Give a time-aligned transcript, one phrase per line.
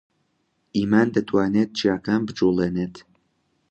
[0.77, 2.95] ئیمان دەتوانێت چیاکان بجوڵێنێت.